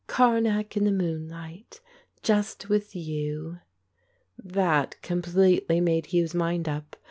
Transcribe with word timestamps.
Karnak 0.07 0.75
in 0.75 0.83
the 0.85 0.91
moonlight, 0.91 1.79
just 2.23 2.69
with 2.69 2.95
you." 2.95 3.59
That 4.35 4.99
completely 5.03 5.79
made 5.79 6.07
Hugh's 6.11 6.33
mind 6.33 6.67
up. 6.67 6.95